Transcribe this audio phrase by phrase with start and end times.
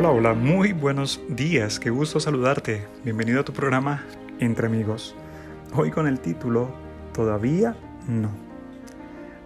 [0.00, 2.86] Hola, hola, muy buenos días, qué gusto saludarte.
[3.04, 4.02] Bienvenido a tu programa
[4.38, 5.14] Entre Amigos.
[5.74, 6.70] Hoy con el título
[7.12, 7.76] Todavía
[8.08, 8.30] no.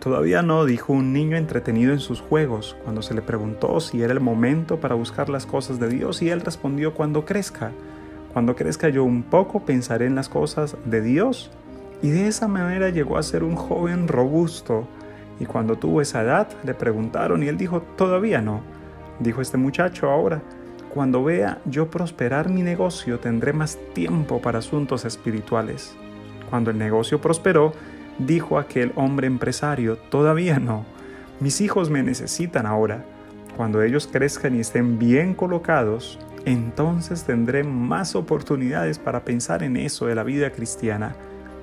[0.00, 4.12] Todavía no, dijo un niño entretenido en sus juegos cuando se le preguntó si era
[4.12, 7.70] el momento para buscar las cosas de Dios y él respondió cuando crezca.
[8.32, 11.52] Cuando crezca yo un poco pensaré en las cosas de Dios.
[12.02, 14.88] Y de esa manera llegó a ser un joven robusto.
[15.38, 18.79] Y cuando tuvo esa edad le preguntaron y él dijo, todavía no
[19.20, 20.42] dijo este muchacho ahora.
[20.92, 25.94] Cuando vea yo prosperar mi negocio tendré más tiempo para asuntos espirituales.
[26.48, 27.72] Cuando el negocio prosperó,
[28.18, 30.84] dijo aquel hombre empresario, todavía no.
[31.38, 33.04] Mis hijos me necesitan ahora.
[33.56, 40.06] Cuando ellos crezcan y estén bien colocados, entonces tendré más oportunidades para pensar en eso
[40.06, 41.14] de la vida cristiana.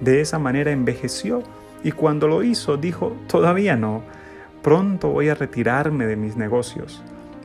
[0.00, 1.42] De esa manera envejeció
[1.82, 4.02] y cuando lo hizo dijo, todavía no.
[4.62, 7.02] Pronto voy a retirarme de mis negocios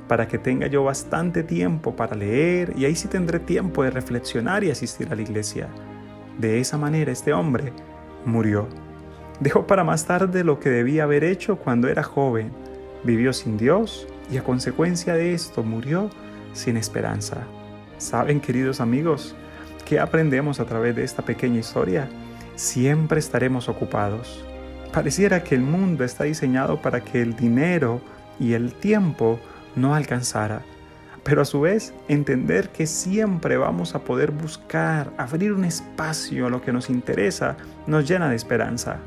[0.10, 4.64] para que tenga yo bastante tiempo para leer y ahí sí tendré tiempo de reflexionar
[4.64, 5.70] y asistir a la iglesia.
[6.40, 7.72] De esa manera este hombre
[8.26, 8.68] murió.
[9.40, 12.52] Dejó para más tarde lo que debía haber hecho cuando era joven.
[13.04, 16.10] Vivió sin Dios y a consecuencia de esto murió
[16.54, 17.44] sin esperanza.
[18.00, 19.36] ¿Saben, queridos amigos,
[19.86, 22.10] qué aprendemos a través de esta pequeña historia?
[22.56, 24.44] Siempre estaremos ocupados.
[24.92, 28.02] Pareciera que el mundo está diseñado para que el dinero
[28.40, 29.40] y el tiempo
[29.80, 30.62] no alcanzara,
[31.24, 36.50] pero a su vez entender que siempre vamos a poder buscar, abrir un espacio a
[36.50, 38.98] lo que nos interesa, nos llena de esperanza.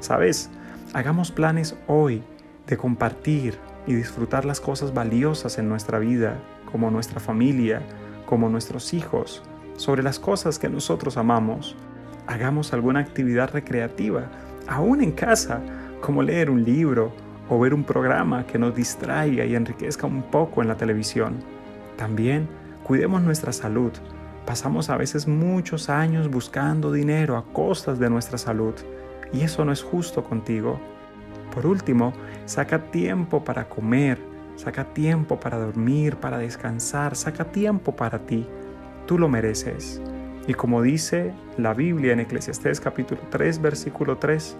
[0.00, 0.50] ¿Sabes?
[0.92, 2.22] Hagamos planes hoy
[2.66, 6.38] de compartir y disfrutar las cosas valiosas en nuestra vida,
[6.70, 7.82] como nuestra familia,
[8.26, 9.42] como nuestros hijos,
[9.76, 11.76] sobre las cosas que nosotros amamos.
[12.26, 14.30] Hagamos alguna actividad recreativa,
[14.68, 15.60] aún en casa,
[16.00, 17.12] como leer un libro
[17.50, 21.40] o ver un programa que nos distraiga y enriquezca un poco en la televisión.
[21.96, 22.48] También
[22.84, 23.90] cuidemos nuestra salud.
[24.46, 28.74] Pasamos a veces muchos años buscando dinero a costas de nuestra salud
[29.32, 30.80] y eso no es justo contigo.
[31.52, 32.12] Por último,
[32.46, 34.18] saca tiempo para comer,
[34.54, 38.46] saca tiempo para dormir, para descansar, saca tiempo para ti.
[39.06, 40.00] Tú lo mereces.
[40.46, 44.56] Y como dice la Biblia en Eclesiastés capítulo 3 versículo 3,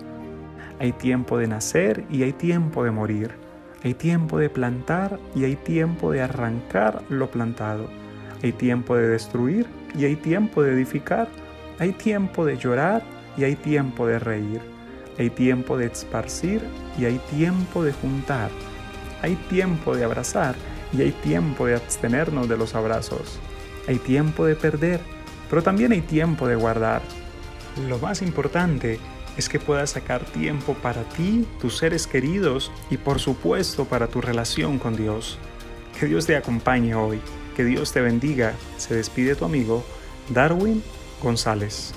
[0.80, 3.32] hay tiempo de nacer y hay tiempo de morir.
[3.84, 7.90] Hay tiempo de plantar y hay tiempo de arrancar lo plantado.
[8.42, 11.28] Hay tiempo de destruir y hay tiempo de edificar.
[11.78, 13.02] Hay tiempo de llorar
[13.36, 14.62] y hay tiempo de reír.
[15.18, 16.62] Hay tiempo de esparcir
[16.98, 18.50] y hay tiempo de juntar.
[19.20, 20.54] Hay tiempo de abrazar
[20.94, 23.38] y hay tiempo de abstenernos de los abrazos.
[23.86, 25.00] Hay tiempo de perder,
[25.50, 27.02] pero también hay tiempo de guardar.
[27.86, 28.98] Lo más importante
[29.36, 34.20] es que puedas sacar tiempo para ti, tus seres queridos y por supuesto para tu
[34.20, 35.38] relación con Dios.
[35.98, 37.20] Que Dios te acompañe hoy,
[37.56, 38.54] que Dios te bendiga.
[38.76, 39.84] Se despide tu amigo
[40.30, 40.82] Darwin
[41.22, 41.92] González.